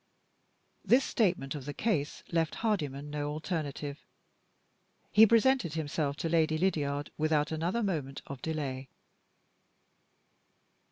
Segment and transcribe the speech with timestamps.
[0.83, 3.99] This statement of the case left Hardyman no alternative.
[5.11, 8.89] He presented himself to Lady Lydiard without another moment of delay.